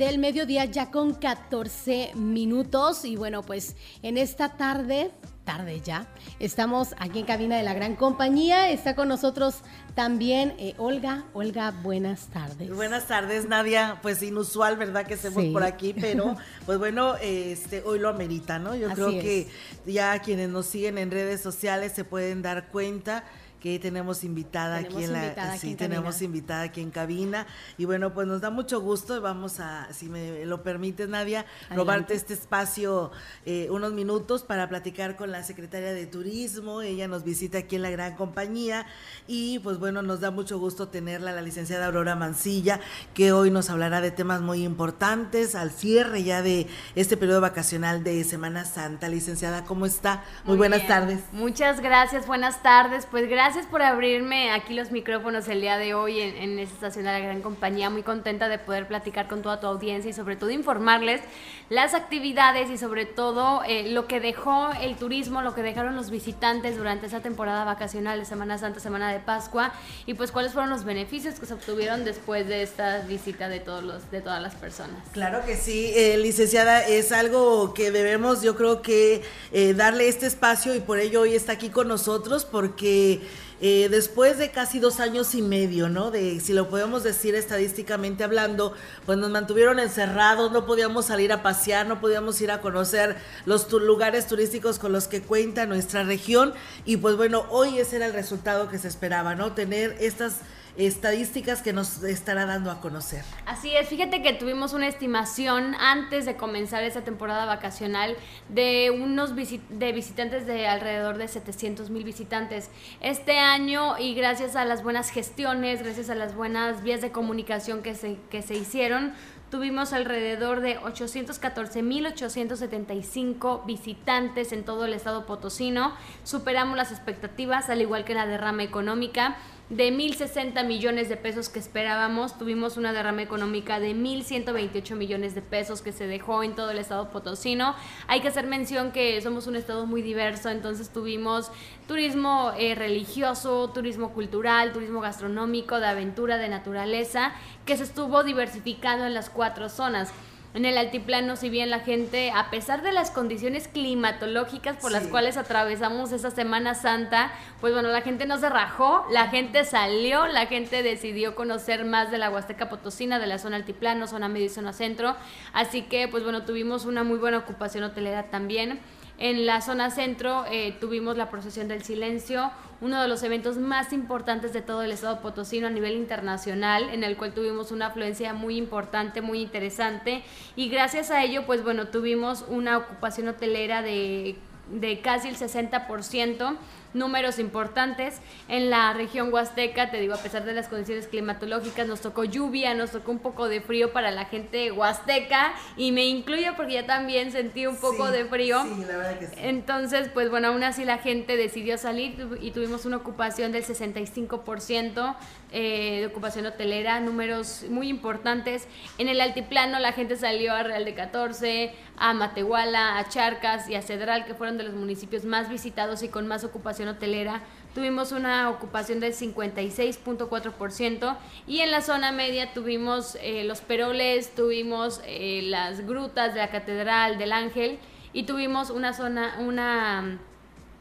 [0.00, 3.04] 12 del mediodía ya con 14 minutos.
[3.04, 5.10] Y bueno pues en esta tarde,
[5.44, 6.08] tarde ya,
[6.38, 9.56] estamos aquí en cabina de la gran compañía, está con nosotros
[9.94, 12.74] también eh, Olga, Olga, buenas tardes.
[12.74, 17.98] Buenas tardes Nadia, pues inusual verdad que estemos por aquí, pero pues bueno, este hoy
[17.98, 18.74] lo amerita, ¿no?
[18.74, 19.48] Yo creo que
[19.86, 23.24] ya quienes nos siguen en redes sociales se pueden dar cuenta
[23.60, 27.46] que tenemos invitada aquí en la sí, tenemos invitada aquí en cabina
[27.76, 32.14] y bueno, pues nos da mucho gusto vamos a si me lo permites Nadia, robarte
[32.14, 33.10] este espacio
[33.44, 37.82] eh, unos minutos para platicar con la secretaria de Turismo, ella nos visita aquí en
[37.82, 38.86] la gran compañía
[39.26, 42.80] y pues bueno, nos da mucho gusto tenerla la licenciada Aurora Mancilla,
[43.12, 48.02] que hoy nos hablará de temas muy importantes al cierre ya de este periodo vacacional
[48.04, 49.08] de Semana Santa.
[49.08, 50.24] Licenciada, ¿cómo está?
[50.44, 51.20] Muy, buenas tardes.
[51.32, 53.06] Muchas gracias, buenas tardes.
[53.10, 57.04] Pues gracias gracias por abrirme aquí los micrófonos el día de hoy en, esta estación
[57.06, 57.90] de la gran compañía.
[57.90, 61.20] Muy contenta de poder platicar con toda tu audiencia y sobre todo informarles
[61.68, 66.10] las actividades y sobre todo eh, lo que dejó el turismo, lo que dejaron los
[66.10, 69.72] visitantes durante esa temporada vacacional de Semana Santa, Semana de Pascua
[70.06, 73.82] y pues cuáles fueron los beneficios que se obtuvieron después de esta visita de, todos
[73.82, 74.96] los, de todas las personas.
[75.10, 80.26] Claro que sí, eh, licenciada, es algo que debemos yo creo que eh, darle este
[80.26, 83.20] espacio y por ello hoy está aquí con nosotros porque
[83.62, 86.10] eh, después de casi dos años y medio, ¿no?
[86.10, 88.72] De, si lo podemos decir estadísticamente hablando,
[89.04, 93.70] pues nos mantuvieron encerrados, no podíamos salir a pasear, no podíamos ir a conocer los
[93.70, 96.54] lugares turísticos con los que cuenta nuestra región
[96.86, 99.52] y pues bueno, hoy ese era el resultado que se esperaba, ¿no?
[99.52, 100.36] Tener estas
[100.76, 103.24] estadísticas que nos estará dando a conocer.
[103.46, 108.16] Así es, fíjate que tuvimos una estimación antes de comenzar esta temporada vacacional
[108.48, 112.70] de unos de visitantes de alrededor de 700 mil visitantes.
[113.00, 117.82] Este año y gracias a las buenas gestiones, gracias a las buenas vías de comunicación
[117.82, 119.14] que se, que se hicieron,
[119.50, 125.92] tuvimos alrededor de 814.875 visitantes en todo el estado potosino.
[126.24, 129.36] Superamos las expectativas, al igual que la derrama económica
[129.70, 135.42] de 1.060 millones de pesos que esperábamos, tuvimos una derrama económica de 1.128 millones de
[135.42, 137.76] pesos que se dejó en todo el estado potosino.
[138.08, 141.52] Hay que hacer mención que somos un estado muy diverso, entonces tuvimos
[141.86, 147.32] turismo eh, religioso, turismo cultural, turismo gastronómico, de aventura, de naturaleza,
[147.64, 150.12] que se estuvo diversificando en las cuatro zonas
[150.52, 155.06] en el altiplano, si bien la gente, a pesar de las condiciones climatológicas por las
[155.06, 157.30] cuales atravesamos esa Semana Santa,
[157.60, 162.10] pues bueno, la gente no se rajó, la gente salió, la gente decidió conocer más
[162.10, 165.14] de la Huasteca Potosina, de la zona altiplano, zona medio y zona centro.
[165.52, 168.80] Así que, pues bueno, tuvimos una muy buena ocupación hotelera también.
[169.20, 172.50] En la zona centro eh, tuvimos la procesión del silencio,
[172.80, 177.04] uno de los eventos más importantes de todo el estado potosino a nivel internacional, en
[177.04, 180.22] el cual tuvimos una afluencia muy importante, muy interesante,
[180.56, 184.36] y gracias a ello, pues bueno, tuvimos una ocupación hotelera de,
[184.70, 186.56] de casi el 60%
[186.94, 188.20] números importantes.
[188.48, 192.74] En la región huasteca, te digo, a pesar de las condiciones climatológicas, nos tocó lluvia,
[192.74, 196.86] nos tocó un poco de frío para la gente huasteca y me incluyo porque ya
[196.86, 198.62] también sentí un poco de frío.
[198.62, 199.34] Sí, la verdad que sí.
[199.38, 205.16] Entonces, pues bueno, aún así la gente decidió salir y tuvimos una ocupación del 65%
[205.52, 208.68] eh, de ocupación hotelera, números muy importantes.
[208.98, 213.74] En el altiplano la gente salió a Real de 14, a Matehuala, a Charcas y
[213.74, 217.42] a Cedral, que fueron de los municipios más visitados y con más ocupación hotelera
[217.74, 225.00] tuvimos una ocupación del 56.4% y en la zona media tuvimos eh, los peroles, tuvimos
[225.06, 227.78] eh, las grutas de la Catedral del Ángel
[228.12, 230.18] y tuvimos una zona, una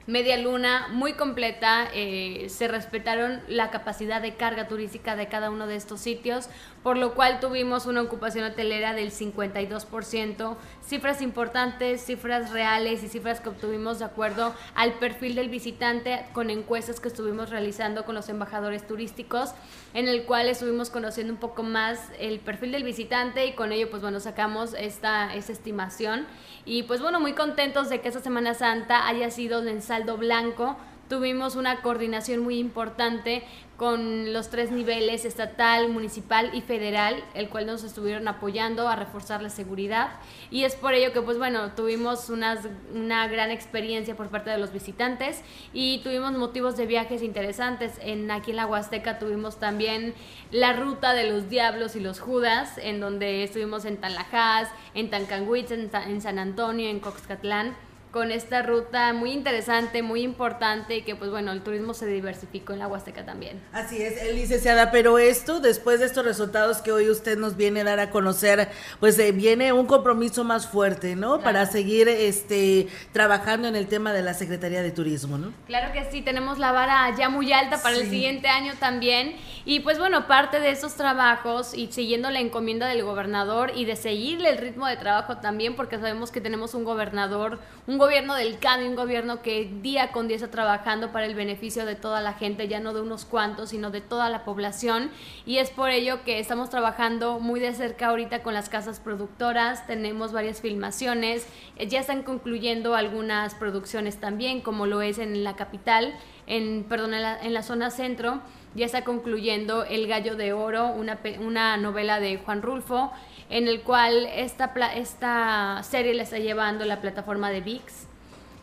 [0.07, 5.67] media luna muy completa, eh, se respetaron la capacidad de carga turística de cada uno
[5.67, 6.49] de estos sitios,
[6.83, 13.41] por lo cual tuvimos una ocupación hotelera del 52%, cifras importantes, cifras reales y cifras
[13.41, 18.29] que obtuvimos de acuerdo al perfil del visitante con encuestas que estuvimos realizando con los
[18.29, 19.51] embajadores turísticos,
[19.93, 23.89] en el cual estuvimos conociendo un poco más el perfil del visitante y con ello
[23.89, 26.27] pues bueno sacamos esta, esta estimación.
[26.65, 30.77] Y pues bueno muy contentos de que esta Semana Santa haya sido en saldo blanco
[31.09, 33.43] tuvimos una coordinación muy importante
[33.79, 39.41] con los tres niveles, estatal, municipal y federal, el cual nos estuvieron apoyando a reforzar
[39.41, 40.09] la seguridad.
[40.51, 44.57] Y es por ello que, pues bueno, tuvimos unas, una gran experiencia por parte de
[44.57, 45.41] los visitantes
[45.71, 47.93] y tuvimos motivos de viajes interesantes.
[48.01, 50.13] En, aquí en la Huasteca tuvimos también
[50.51, 55.71] la ruta de los diablos y los judas, en donde estuvimos en Tanlajas, en Tancanguitz,
[55.71, 57.77] en, en San Antonio, en Coxcatlán
[58.11, 62.73] con esta ruta muy interesante, muy importante y que pues bueno, el turismo se diversificó
[62.73, 63.61] en la Huasteca también.
[63.71, 67.81] Así es, eh, licenciada, pero esto, después de estos resultados que hoy usted nos viene
[67.81, 68.69] a dar a conocer,
[68.99, 71.39] pues eh, viene un compromiso más fuerte, ¿no?
[71.41, 75.53] Para seguir este trabajando en el tema de la Secretaría de Turismo, ¿no?
[75.67, 79.35] Claro que sí, tenemos la vara ya muy alta para el siguiente año también
[79.65, 83.95] y pues bueno, parte de esos trabajos y siguiendo la encomienda del gobernador y de
[83.95, 88.57] seguirle el ritmo de trabajo también porque sabemos que tenemos un gobernador, un gobierno del
[88.57, 92.33] cambio, un gobierno que día con día está trabajando para el beneficio de toda la
[92.33, 95.11] gente, ya no de unos cuantos, sino de toda la población.
[95.45, 99.85] Y es por ello que estamos trabajando muy de cerca ahorita con las casas productoras,
[99.85, 101.47] tenemos varias filmaciones,
[101.77, 106.17] eh, ya están concluyendo algunas producciones también, como lo es en la capital,
[106.47, 108.41] en, perdón, en la, en la zona centro.
[108.75, 113.11] Ya está concluyendo El Gallo de Oro, una, una novela de Juan Rulfo,
[113.49, 118.07] en el cual esta, esta serie la está llevando la plataforma de VIX.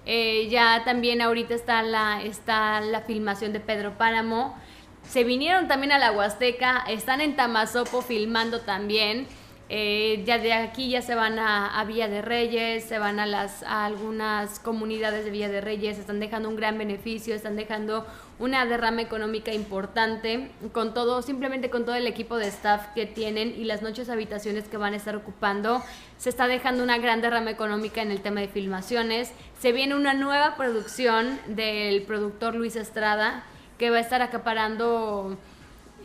[0.06, 4.56] Eh, ya también ahorita está la, está la filmación de Pedro Páramo.
[5.02, 9.26] Se vinieron también a la Huasteca, están en Tamazopo filmando también.
[9.68, 13.64] Eh, ya de aquí ya se van a, Villa de Reyes, se van a, las,
[13.64, 18.06] a algunas comunidades de Villa de Reyes, están dejando un gran beneficio, están dejando
[18.38, 23.54] una derrama económica importante con todo, simplemente con todo el equipo de staff que tienen
[23.56, 25.82] y las noches habitaciones que van a estar ocupando.
[26.18, 29.32] Se está dejando una gran derrama económica en el tema de filmaciones.
[29.58, 33.42] Se viene una nueva producción del productor Luis Estrada
[33.78, 35.36] que va a estar acaparando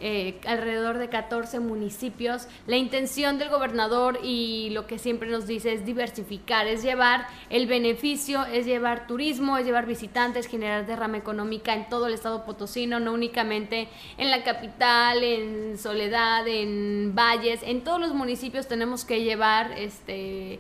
[0.04, 2.48] eh, alrededor de 14 municipios.
[2.66, 7.68] La intención del gobernador y lo que siempre nos dice es diversificar, es llevar el
[7.68, 13.00] beneficio, es llevar turismo, es llevar visitantes, generar derrama económica en todo el estado potosino,
[13.00, 19.24] no únicamente en la capital, en Soledad, en Valles, en todos los municipios tenemos que
[19.24, 20.60] llevar este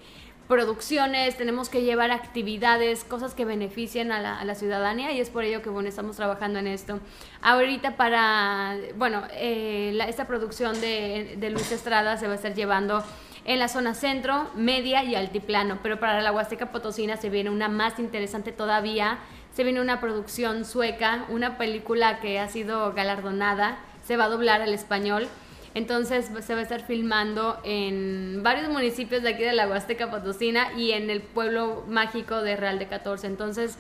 [0.51, 5.61] producciones, tenemos que llevar actividades, cosas que beneficien a la, ciudadanía y es por ello
[5.61, 6.99] que bueno, estamos trabajando en esto.
[7.41, 13.01] Ahorita para, bueno, eh, esta producción de, de Luis Estrada se va a estar llevando
[13.45, 17.69] en la zona centro, media y altiplano, pero para la Huasteca Potosina se viene una
[17.69, 19.19] más interesante todavía,
[19.55, 24.61] se viene una producción sueca, una película que ha sido galardonada, se va a doblar
[24.61, 25.29] al español
[25.73, 30.73] entonces se va a estar filmando en varios municipios de aquí de la Huasteca Potosina
[30.77, 33.27] y en el pueblo mágico de Real de 14.
[33.27, 33.77] Entonces,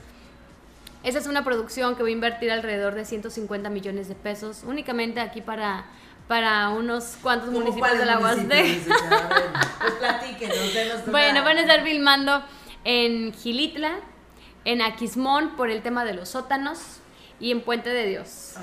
[1.03, 5.19] esa es una producción que va a invertir alrededor de 150 millones de pesos únicamente
[5.19, 5.85] aquí para
[6.31, 8.55] para unos cuantos municipios de la Huasteca.
[10.39, 12.41] Pues bueno, van a estar filmando
[12.85, 13.99] en Gilitla,
[14.63, 17.00] en Aquismón por el tema de los sótanos,
[17.41, 18.53] y en Puente de Dios.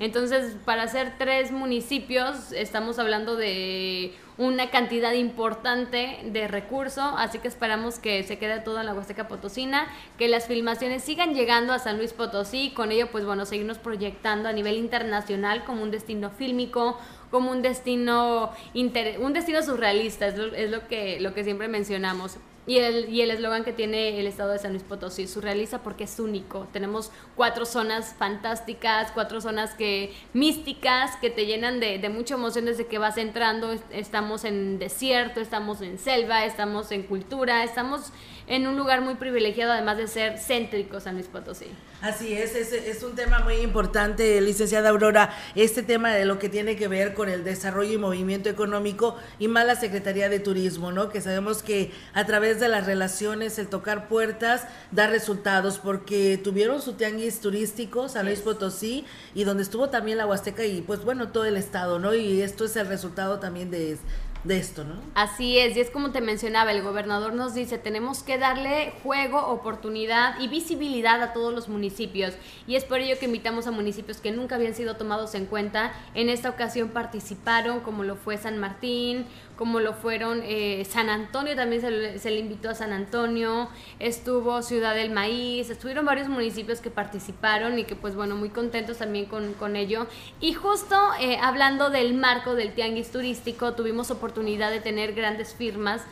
[0.00, 7.48] Entonces, para hacer tres municipios, estamos hablando de una cantidad importante de recursos, así que
[7.48, 9.86] esperamos que se quede todo en la Huasteca Potosina,
[10.16, 14.48] que las filmaciones sigan llegando a San Luis Potosí, con ello, pues bueno, seguirnos proyectando
[14.48, 16.98] a nivel internacional como un destino fílmico,
[17.30, 22.38] como un destino, un destino surrealista, es lo, es lo, que, lo que siempre mencionamos.
[22.64, 26.04] Y el y el eslogan que tiene el estado de San Luis Potosí, surrealiza porque
[26.04, 26.68] es único.
[26.72, 32.66] Tenemos cuatro zonas fantásticas, cuatro zonas que místicas que te llenan de, de mucha emoción
[32.66, 33.76] desde que vas entrando.
[33.90, 38.12] Estamos en desierto, estamos en selva, estamos en cultura, estamos
[38.46, 41.66] en un lugar muy privilegiado, además de ser céntrico San Luis Potosí.
[42.00, 46.48] Así es, es, es, un tema muy importante, licenciada Aurora, este tema de lo que
[46.48, 50.90] tiene que ver con el desarrollo y movimiento económico y más la Secretaría de Turismo,
[50.90, 51.10] ¿no?
[51.10, 56.82] Que sabemos que a través de las relaciones, el tocar puertas, da resultados, porque tuvieron
[56.82, 61.28] su tianguis turístico, San Luis Potosí, y donde estuvo también la Huasteca y pues bueno,
[61.28, 62.14] todo el estado, ¿no?
[62.14, 63.96] Y esto es el resultado también de
[64.44, 64.96] de esto, ¿no?
[65.14, 69.38] Así es, y es como te mencionaba, el gobernador nos dice, tenemos que darle juego,
[69.46, 72.34] oportunidad y visibilidad a todos los municipios.
[72.66, 75.92] Y es por ello que invitamos a municipios que nunca habían sido tomados en cuenta.
[76.14, 81.54] En esta ocasión participaron, como lo fue San Martín, como lo fueron eh, San Antonio,
[81.54, 83.68] también se le, invitó a San Antonio,
[84.00, 88.98] estuvo Ciudad del Maíz, estuvieron varios municipios que participaron y que pues bueno, muy contentos
[88.98, 90.08] también con, con ello.
[90.40, 94.31] Y justo eh, hablando del marco del tianguis turístico, tuvimos oportunidad
[94.70, 96.02] de tener grandes firmas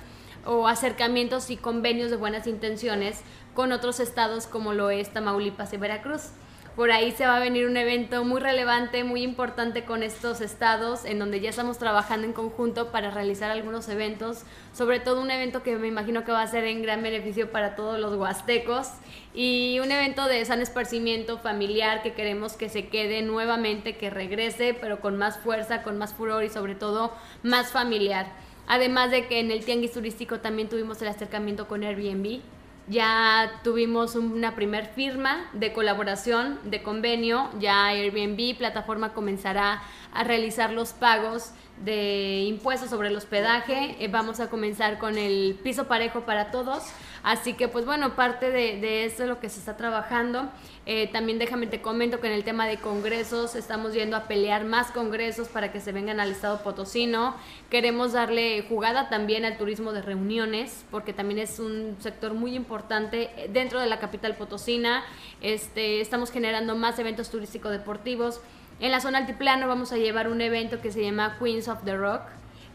[0.46, 3.20] o acercamientos y convenios de buenas intenciones
[3.54, 6.30] con otros estados como lo es Tamaulipas y Veracruz.
[6.76, 11.04] Por ahí se va a venir un evento muy relevante, muy importante con estos estados,
[11.04, 15.64] en donde ya estamos trabajando en conjunto para realizar algunos eventos, sobre todo un evento
[15.64, 18.88] que me imagino que va a ser en gran beneficio para todos los huastecos
[19.34, 24.72] y un evento de san esparcimiento familiar que queremos que se quede nuevamente, que regrese,
[24.72, 27.12] pero con más fuerza, con más furor y sobre todo
[27.42, 28.26] más familiar.
[28.68, 32.40] Además de que en el tianguis turístico también tuvimos el acercamiento con Airbnb
[32.90, 39.80] ya tuvimos una primer firma de colaboración, de convenio, ya Airbnb, plataforma comenzará
[40.12, 41.52] a realizar los pagos
[41.84, 43.96] de impuestos sobre el hospedaje.
[44.00, 46.82] Eh, vamos a comenzar con el piso parejo para todos.
[47.22, 50.48] Así que, pues bueno, parte de, de eso es lo que se está trabajando.
[50.86, 54.64] Eh, también déjame te comento que en el tema de congresos estamos yendo a pelear
[54.64, 57.36] más congresos para que se vengan al estado potosino.
[57.68, 63.30] Queremos darle jugada también al turismo de reuniones, porque también es un sector muy importante
[63.50, 65.04] dentro de la capital potosina.
[65.40, 68.40] Este, estamos generando más eventos turísticos deportivos.
[68.80, 71.94] En la zona altiplano vamos a llevar un evento que se llama Queens of the
[71.94, 72.22] Rock.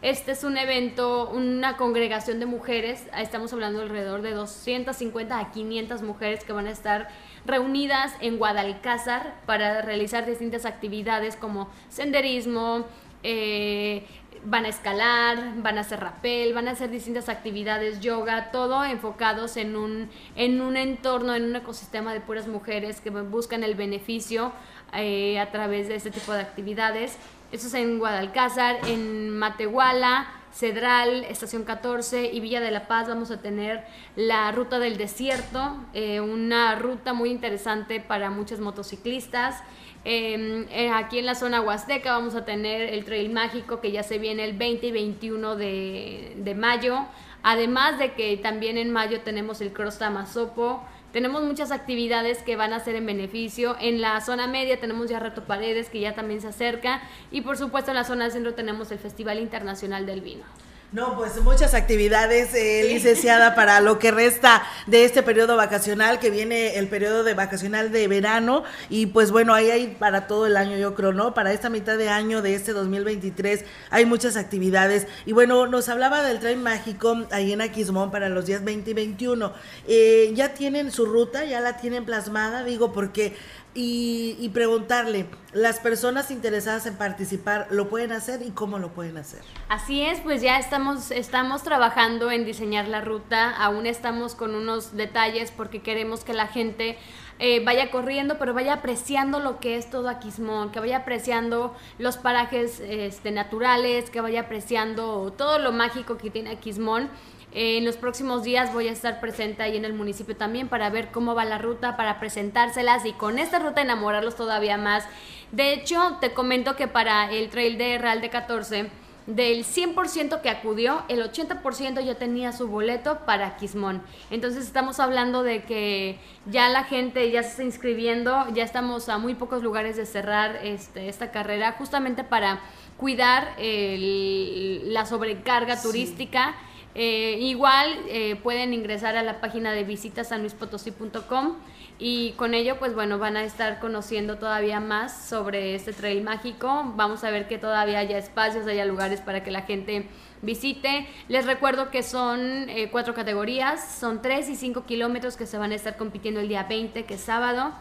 [0.02, 6.02] Este es un evento, una congregación de mujeres, estamos hablando alrededor de 250 a 500
[6.02, 7.08] mujeres que van a estar
[7.46, 12.84] reunidas en Guadalcázar para realizar distintas actividades como senderismo,
[13.22, 14.04] eh,
[14.44, 19.56] van a escalar, van a hacer rapel, van a hacer distintas actividades, yoga, todo enfocados
[19.56, 24.52] en un, en un entorno, en un ecosistema de puras mujeres que buscan el beneficio
[24.92, 27.16] eh, a través de este tipo de actividades.
[27.52, 33.30] Eso es en Guadalcázar, en Matehuala, Cedral, Estación 14 y Villa de la Paz vamos
[33.30, 33.84] a tener
[34.16, 39.62] la Ruta del Desierto, eh, una ruta muy interesante para muchos motociclistas.
[40.04, 44.02] Em, eh, aquí en la zona Huasteca vamos a tener el Trail Mágico que ya
[44.02, 47.06] se viene el 20 y 21 de, de mayo.
[47.42, 50.82] Además de que también en mayo tenemos el Cross Tamazopo,
[51.16, 53.74] tenemos muchas actividades que van a ser en beneficio.
[53.80, 57.00] En la zona media tenemos ya Reto Paredes, que ya también se acerca.
[57.30, 60.44] Y por supuesto en la zona centro tenemos el Festival Internacional del Vino.
[60.92, 66.30] No, pues muchas actividades, eh, licenciada, para lo que resta de este periodo vacacional, que
[66.30, 70.56] viene el periodo de vacacional de verano, y pues bueno, ahí hay para todo el
[70.56, 71.34] año, yo creo, ¿no?
[71.34, 76.22] Para esta mitad de año de este 2023 hay muchas actividades, y bueno, nos hablaba
[76.22, 79.52] del tren mágico ahí en Aquismón para los días 20 y 21.
[79.88, 83.34] Eh, ya tienen su ruta, ya la tienen plasmada, digo, porque
[83.78, 89.42] y, preguntarle, ¿las personas interesadas en participar lo pueden hacer y cómo lo pueden hacer?
[89.68, 94.96] Así es, pues ya estamos, estamos trabajando en diseñar la ruta, aún estamos con unos
[94.96, 96.96] detalles porque queremos que la gente
[97.38, 102.16] eh, vaya corriendo, pero vaya apreciando lo que es todo Aquismón, que vaya apreciando los
[102.16, 107.10] parajes este, naturales, que vaya apreciando todo lo mágico que tiene Aquismón
[107.58, 111.10] en los próximos días voy a estar presente ahí en el municipio también para ver
[111.10, 115.04] cómo va la ruta, para presentárselas y con esta ruta enamorarlos todavía más.
[115.52, 118.90] De hecho, te comento que para el trail de Real de 14,
[119.26, 124.02] del 100% que acudió, el 80% ya tenía su boleto para Quismón.
[124.30, 129.16] Entonces estamos hablando de que ya la gente ya se está inscribiendo, ya estamos a
[129.16, 132.60] muy pocos lugares de cerrar este, esta carrera, justamente para
[132.98, 136.54] cuidar la sobrecarga turística
[136.98, 141.56] eh, igual eh, pueden ingresar a la página de visitasanluispotosí.com
[141.98, 146.94] y con ello pues bueno van a estar conociendo todavía más sobre este trail mágico.
[146.96, 150.06] Vamos a ver que todavía haya espacios, haya lugares para que la gente
[150.40, 151.06] visite.
[151.28, 155.72] Les recuerdo que son eh, cuatro categorías, son tres y cinco kilómetros que se van
[155.72, 157.74] a estar compitiendo el día 20, que es sábado.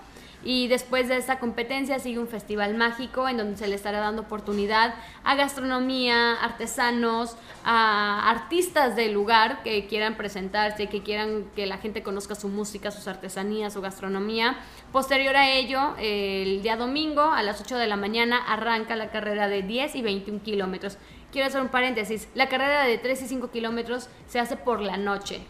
[0.46, 4.22] Y después de esta competencia sigue un festival mágico en donde se le estará dando
[4.22, 11.80] oportunidad a gastronomía, artesanos, a artistas del lugar que quieran presentarse, que quieran que la
[11.80, 14.56] gente conozca su música, sus artesanías, su gastronomía.
[14.92, 19.48] Posterior a ello, el día domingo a las 8 de la mañana arranca la carrera
[19.48, 21.00] de 10 y 21 kilómetros.
[21.32, 24.98] Quiero hacer un paréntesis, la carrera de 3 y 5 kilómetros se hace por la
[24.98, 25.42] noche.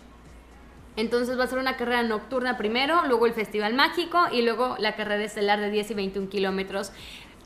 [0.98, 4.96] Entonces va a ser una carrera nocturna primero, luego el Festival Mágico y luego la
[4.96, 6.92] carrera estelar de 10 y 21 kilómetros.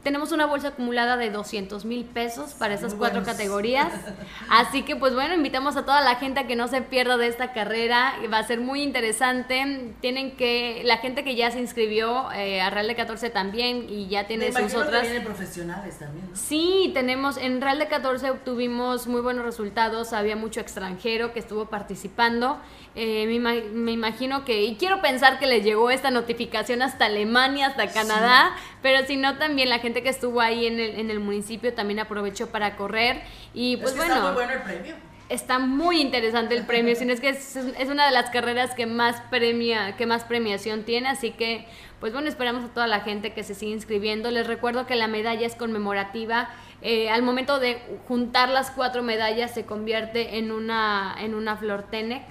[0.03, 3.91] Tenemos una bolsa acumulada de 200 mil pesos para esas cuatro categorías.
[4.49, 7.27] Así que, pues bueno, invitamos a toda la gente a que no se pierda de
[7.27, 8.13] esta carrera.
[8.31, 9.93] Va a ser muy interesante.
[9.99, 14.07] Tienen que, la gente que ya se inscribió eh, a Real de 14 también y
[14.07, 15.07] ya tiene sus otras.
[15.07, 16.29] Que profesionales también.
[16.33, 20.13] Sí, tenemos, en Real de 14 obtuvimos muy buenos resultados.
[20.13, 22.57] Había mucho extranjero que estuvo participando.
[22.95, 27.87] Eh, me, imagino que, y quiero pensar que les llegó esta notificación hasta Alemania, hasta
[27.87, 31.73] Canadá, pero si no, también la gente que estuvo ahí en el, en el municipio
[31.73, 33.21] también aprovechó para correr.
[33.53, 34.15] Y pues bueno.
[34.15, 34.95] Está muy bueno el premio.
[35.29, 37.55] Está muy interesante el premio, sino es que es,
[37.87, 41.67] una de las carreras que más premia, que más premiación tiene, así que
[41.99, 44.31] pues bueno, esperamos a toda la gente que se siga inscribiendo.
[44.31, 46.49] Les recuerdo que la medalla es conmemorativa.
[46.81, 51.83] Eh, al momento de juntar las cuatro medallas se convierte en una, en una flor
[51.83, 52.23] Tenec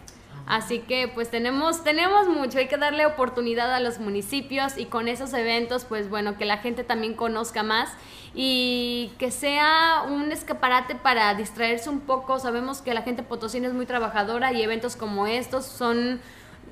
[0.48, 5.06] Así que pues tenemos, tenemos mucho, hay que darle oportunidad a los municipios y con
[5.06, 7.92] esos eventos pues bueno, que la gente también conozca más
[8.34, 12.38] y que sea un escaparate para distraerse un poco.
[12.38, 16.22] Sabemos que la gente potosina es muy trabajadora y eventos como estos son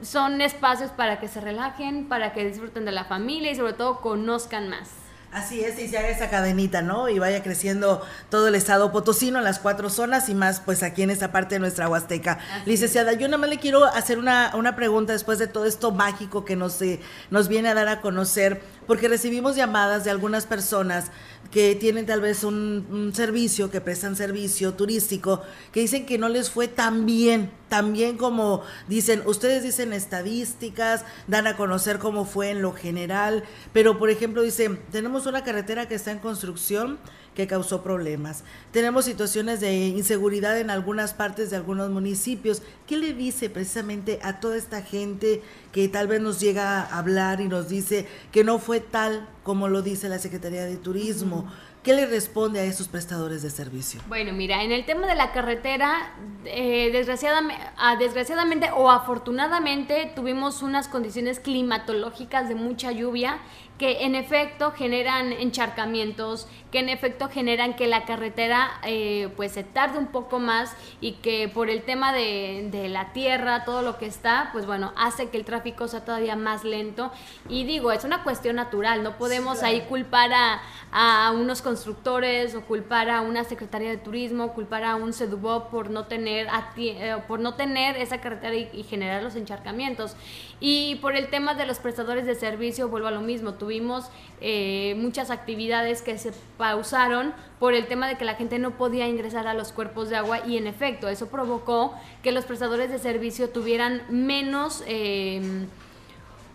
[0.01, 4.01] son espacios para que se relajen, para que disfruten de la familia y sobre todo
[4.01, 5.06] conozcan más.
[5.37, 7.11] Así es, y se haga esa cadenita, ¿no?
[7.11, 11.11] Y vaya creciendo todo el estado potosino, las cuatro zonas y más, pues aquí en
[11.11, 12.39] esta parte de nuestra Huasteca.
[12.65, 16.47] Licenciada, yo nada más le quiero hacer una, una pregunta después de todo esto mágico
[16.47, 17.01] que nos, eh,
[17.31, 21.11] nos viene a dar a conocer, porque recibimos llamadas de algunas personas
[21.51, 26.51] que tienen tal vez un, servicio, que prestan servicio turístico, que dicen que no les
[26.51, 32.51] fue tan bien, tan bien como dicen, ustedes dicen estadísticas, dan a conocer cómo fue
[32.51, 36.99] en lo general, pero por ejemplo dicen, tenemos una carretera que está en construcción,
[37.37, 38.45] que causó problemas.
[38.73, 42.63] Tenemos situaciones de inseguridad en algunas partes de algunos municipios.
[42.87, 47.43] ¿Qué le dice precisamente a toda esta gente que tal vez nos llega a hablar
[47.43, 51.47] y nos dice que no fue tal como lo dice la Secretaría de Turismo?
[51.87, 54.01] ¿Qué le responde a esos prestadores de servicio?
[54.09, 56.13] Bueno, mira, en el tema de la carretera,
[56.45, 63.39] eh, desgraciadamente, ah, desgraciadamente o afortunadamente tuvimos unas condiciones climatológicas de mucha lluvia
[63.79, 69.65] que en efecto generan encharcamientos, que en efecto generan que la carretera eh, pues se
[69.65, 73.99] tarde un poco más y que por el tema de, de, la tierra, todo lo
[73.99, 77.13] que está, pues bueno, hace que el tráfico sea todavía más lento.
[77.49, 82.63] Y digo, es una cuestión natural, no podemos ahí culpar a, a, unos constructores o
[82.63, 87.41] culpar a una Secretaría de Turismo, culpar a un CEDUBOP por no tener, eh, por
[87.41, 90.17] no tener esa carretera y, y generar los encharcamientos.
[90.61, 94.05] Y por el tema de los prestadores de servicio, vuelvo a lo mismo, tuvimos
[94.41, 99.09] eh, muchas actividades que se pausaron por el tema de que la gente no podía
[99.09, 101.93] ingresar a los cuerpos de agua y en efecto eso provocó
[102.23, 104.85] que los prestadores de servicio tuvieran menos...
[104.87, 105.67] Eh,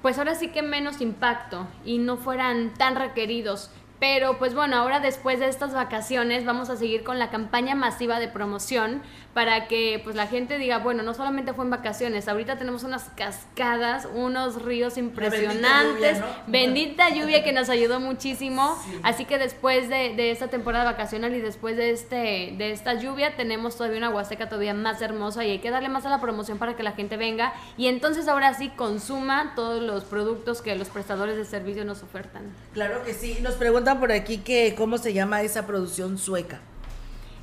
[0.01, 3.69] pues ahora sí que menos impacto y no fueran tan requeridos.
[3.99, 8.19] Pero pues bueno, ahora después de estas vacaciones vamos a seguir con la campaña masiva
[8.19, 12.57] de promoción para que pues la gente diga, bueno, no solamente fue en vacaciones, ahorita
[12.57, 19.89] tenemos unas cascadas, unos ríos impresionantes, bendita lluvia, que nos ayudó muchísimo, así que después
[19.89, 24.49] de, esta temporada vacacional y después de, este, de esta lluvia tenemos todavía una Huasteca
[24.49, 27.17] todavía más hermosa y hay que darle más a la promoción para que la gente
[27.17, 27.53] venga.
[27.77, 32.43] Y entonces ahora sí consuma todos los productos que los prestadores de servicio nos ofertan.
[32.73, 36.61] Claro que sí, nos preguntan por aquí que cómo se llama esa producción sueca.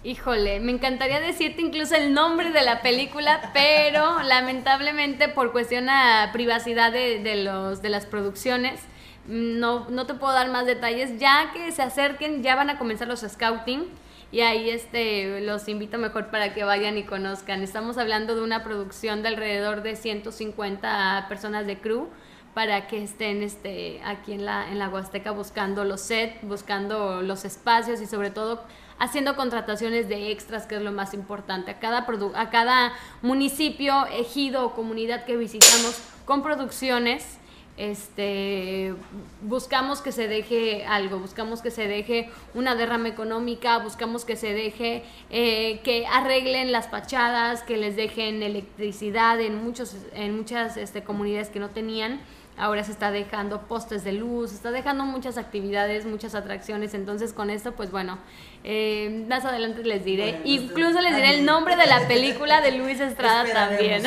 [0.08, 6.30] Híjole, me encantaría decirte incluso el nombre de la película, pero lamentablemente por cuestión a
[6.32, 8.80] privacidad de, los, de las producciones,
[9.26, 11.18] no, no te puedo dar más detalles.
[11.18, 13.84] Ya que se acerquen, ya van a comenzar los scouting
[14.32, 17.62] y ahí este, los invito mejor para que vayan y conozcan.
[17.62, 22.08] Estamos hablando de una producción de alrededor de 150 personas de crew
[22.54, 27.44] para que estén este, aquí en la, en la Huasteca buscando los sets, buscando los
[27.44, 28.62] espacios y sobre todo
[28.98, 31.70] haciendo contrataciones de extras, que es lo más importante.
[31.70, 37.38] A cada, a cada municipio, ejido o comunidad que visitamos con producciones,
[37.76, 38.92] este,
[39.40, 44.52] buscamos que se deje algo, buscamos que se deje una derrama económica, buscamos que se
[44.52, 51.04] deje eh, que arreglen las fachadas, que les dejen electricidad en, muchos, en muchas este,
[51.04, 52.20] comunidades que no tenían
[52.58, 57.32] ahora se está dejando postes de luz, se está dejando muchas actividades, muchas atracciones, entonces
[57.32, 58.18] con esto pues bueno,
[58.64, 63.00] eh, más adelante les diré, incluso les diré el nombre de la película de Luis
[63.00, 64.02] Estrada también.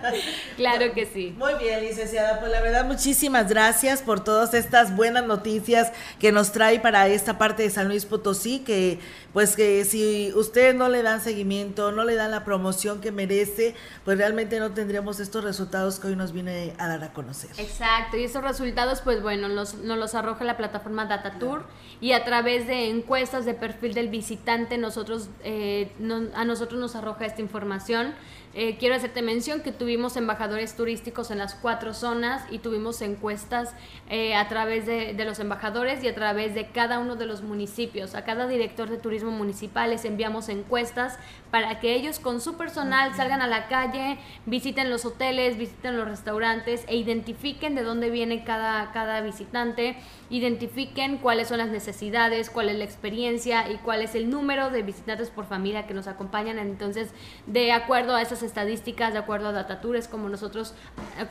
[0.56, 1.34] claro que sí.
[1.38, 6.52] Muy bien, licenciada, pues la verdad muchísimas gracias por todas estas buenas noticias que nos
[6.52, 8.98] trae para esta parte de San Luis Potosí, que
[9.32, 13.74] pues que si ustedes no le dan seguimiento, no le dan la promoción que merece,
[14.04, 17.50] pues realmente no tendríamos estos resultados que hoy nos viene a dar a conocer.
[17.58, 21.64] Exacto, y esos resultados pues bueno, nos, nos los arroja la plataforma DataTour
[22.00, 25.90] y a través de encuestas de perfil del visitante nosotros, eh,
[26.34, 28.14] a nosotros nos arroja esta información.
[28.58, 33.74] Eh, quiero hacerte mención que tuvimos embajadores turísticos en las cuatro zonas y tuvimos encuestas
[34.08, 37.42] eh, a través de, de, los embajadores y a través de cada uno de los
[37.42, 38.14] municipios.
[38.14, 41.18] A cada director de turismo municipal les enviamos encuestas
[41.50, 44.16] para que ellos con su personal salgan a la calle,
[44.46, 49.96] visiten los hoteles, visiten los restaurantes e identifiquen de dónde viene cada, cada visitante,
[50.30, 54.80] identifiquen cuáles son las necesidades, cuál es la experiencia y cuál es el número de
[54.80, 56.58] visitantes por familia que nos acompañan.
[56.58, 57.10] Entonces,
[57.46, 60.72] de acuerdo a esas estadísticas, de acuerdo a Datatur, es como nosotros,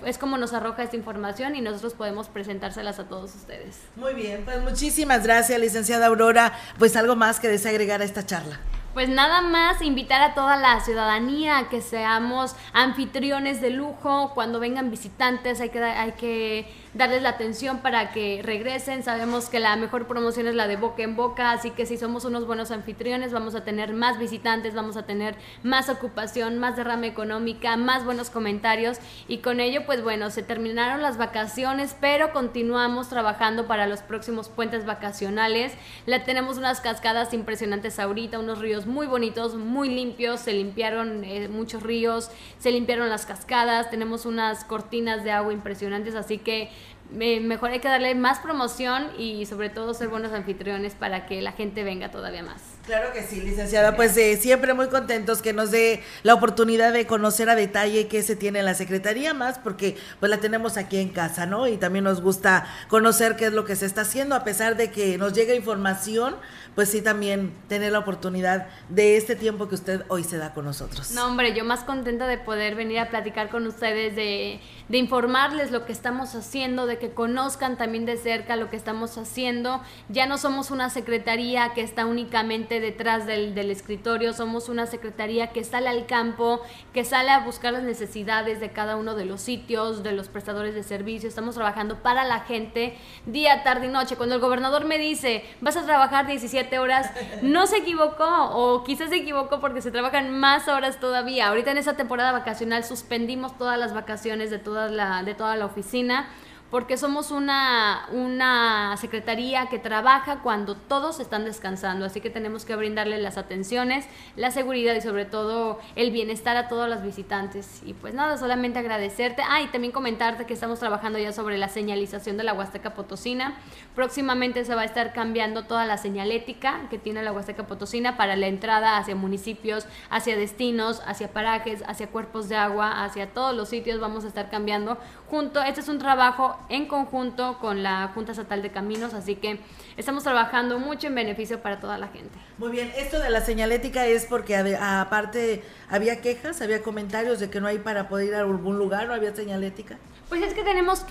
[0.06, 3.80] es como nos arroja esta información y nosotros podemos presentárselas a todos ustedes.
[3.96, 6.54] Muy bien, pues muchísimas gracias, licenciada Aurora.
[6.78, 8.60] Pues algo más que desagregar a esta charla.
[8.94, 14.62] Pues nada más invitar a toda la ciudadanía a que seamos anfitriones de lujo, cuando
[14.62, 19.04] vengan visitantes hay que, hay que darles la atención para que regresen.
[19.04, 22.26] Sabemos que la mejor promoción es la de boca en boca, así que si somos
[22.26, 27.06] unos buenos anfitriones vamos a tener más visitantes, vamos a tener más ocupación, más derrama
[27.06, 33.10] económica, más buenos comentarios y con ello pues bueno, se terminaron las vacaciones, pero continuamos
[33.10, 35.74] trabajando para los próximos puentes vacacionales.
[36.06, 41.50] La tenemos unas cascadas impresionantes ahorita, unos ríos muy bonitos, muy limpios, se limpiaron eh,
[41.50, 46.70] muchos ríos, se limpiaron las cascadas, tenemos unas cortinas de agua impresionantes, así que
[47.12, 51.52] mejor hay que darle más promoción y sobre todo ser buenos anfitriones para que la
[51.52, 52.75] gente venga todavía más.
[52.86, 53.96] Claro que sí, licenciada.
[53.96, 58.22] Pues eh, siempre muy contentos que nos dé la oportunidad de conocer a detalle qué
[58.22, 61.68] se tiene en la Secretaría más, porque pues la tenemos aquí en casa, ¿no?
[61.68, 64.92] Y también nos gusta conocer qué es lo que se está haciendo, a pesar de
[64.92, 66.36] que nos llega información,
[66.76, 70.66] pues sí también tener la oportunidad de este tiempo que usted hoy se da con
[70.66, 71.12] nosotros.
[71.12, 75.72] No, hombre, yo más contenta de poder venir a platicar con ustedes, de, de informarles
[75.72, 79.82] lo que estamos haciendo, de que conozcan también de cerca lo que estamos haciendo.
[80.10, 85.48] Ya no somos una secretaría que está únicamente detrás del, del escritorio, somos una secretaría
[85.48, 86.62] que sale al campo,
[86.94, 90.76] que sale a buscar las necesidades de cada uno de los sitios, de los prestadores
[90.76, 91.30] de servicio.
[91.30, 94.16] Estamos trabajando para la gente día, tarde y noche.
[94.16, 97.12] Cuando el gobernador me dice, vas a trabajar 17 horas,
[97.42, 101.48] no se equivocó o quizás se equivocó porque se trabajan más horas todavía.
[101.48, 105.66] Ahorita en esa temporada vacacional suspendimos todas las vacaciones de toda la, de toda la
[105.66, 106.28] oficina
[106.76, 112.76] porque somos una, una secretaría que trabaja cuando todos están descansando, así que tenemos que
[112.76, 117.82] brindarle las atenciones, la seguridad y sobre todo el bienestar a todos los visitantes.
[117.86, 119.42] Y pues nada, solamente agradecerte.
[119.50, 123.56] Ah, y también comentarte que estamos trabajando ya sobre la señalización de la Huasteca Potosina.
[123.96, 128.36] Próximamente se va a estar cambiando toda la señalética que tiene la Huasteca Potosina para
[128.36, 133.70] la entrada hacia municipios, hacia destinos, hacia parajes, hacia cuerpos de agua, hacia todos los
[133.70, 134.98] sitios vamos a estar cambiando
[135.30, 135.62] junto.
[135.62, 139.60] Este es un trabajo en conjunto con la Junta Estatal de Caminos, así que
[139.98, 142.38] estamos trabajando mucho en beneficio para toda la gente.
[142.58, 147.62] Muy bien, esto de la señalética es porque aparte había quejas, había comentarios de que
[147.62, 149.98] no hay para poder ir a algún lugar, no había señalética.
[150.30, 151.06] Pues es que tenemos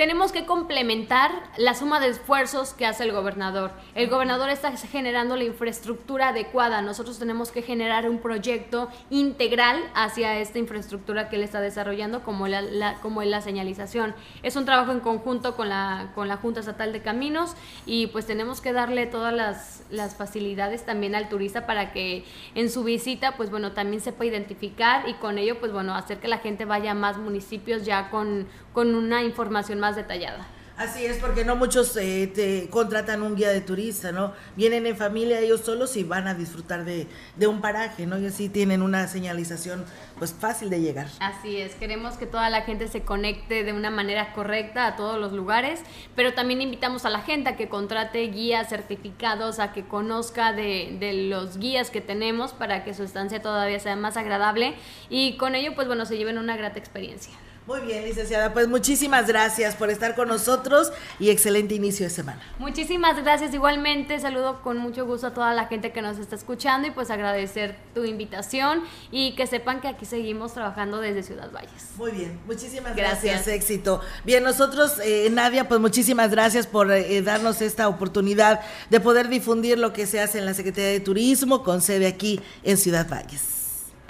[0.00, 3.70] tenemos que complementar la suma de esfuerzos que hace el gobernador.
[3.94, 6.80] El gobernador está generando la infraestructura adecuada.
[6.80, 12.48] Nosotros tenemos que generar un proyecto integral hacia esta infraestructura que él está desarrollando, como
[12.48, 14.14] la, como la señalización.
[14.42, 18.24] Es un trabajo en conjunto con la, con la Junta Estatal de Caminos y pues
[18.24, 23.36] tenemos que darle todas las, las facilidades también al turista para que en su visita,
[23.36, 26.92] pues bueno, también sepa identificar y con ello, pues bueno, hacer que la gente vaya
[26.92, 30.46] a más municipios ya con, con una información más detallada.
[30.80, 34.32] Así es, porque no muchos eh, te contratan un guía de turista, ¿no?
[34.56, 38.18] Vienen en familia ellos solos y van a disfrutar de, de, un paraje, ¿no?
[38.18, 39.84] Y así tienen una señalización
[40.18, 41.08] pues fácil de llegar.
[41.20, 45.20] Así es, queremos que toda la gente se conecte de una manera correcta a todos
[45.20, 45.80] los lugares,
[46.16, 50.96] pero también invitamos a la gente a que contrate guías certificados, a que conozca de,
[50.98, 54.72] de los guías que tenemos para que su estancia todavía sea más agradable
[55.10, 57.34] y con ello pues bueno, se lleven una grata experiencia.
[57.70, 58.52] Muy bien, licenciada.
[58.52, 62.42] Pues muchísimas gracias por estar con nosotros y excelente inicio de semana.
[62.58, 63.54] Muchísimas gracias.
[63.54, 67.12] Igualmente, saludo con mucho gusto a toda la gente que nos está escuchando y pues
[67.12, 71.92] agradecer tu invitación y que sepan que aquí seguimos trabajando desde Ciudad Valles.
[71.96, 73.46] Muy bien, muchísimas gracias.
[73.46, 74.00] Éxito.
[74.24, 79.78] Bien, nosotros, eh, Nadia, pues muchísimas gracias por eh, darnos esta oportunidad de poder difundir
[79.78, 83.59] lo que se hace en la Secretaría de Turismo con sede aquí en Ciudad Valles.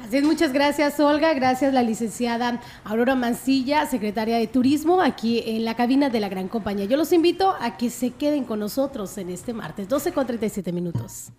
[0.04, 5.64] Así es, muchas gracias Olga, gracias la licenciada Aurora Mancilla, secretaria de Turismo, aquí en
[5.64, 6.86] la cabina de la Gran Compañía.
[6.86, 10.72] Yo los invito a que se queden con nosotros en este martes, 12 con 37
[10.72, 11.32] minutos.